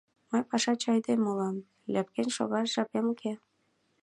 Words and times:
Мый 0.29 0.41
пашаче 0.49 0.87
айдеме 0.95 1.25
улам, 1.31 1.57
ляпкен 1.93 2.27
шогаш 2.35 2.67
жапем 2.75 3.05
уке! 3.13 3.33